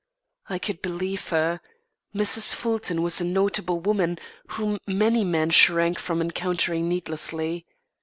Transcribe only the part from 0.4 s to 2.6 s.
I could believe her. Mrs.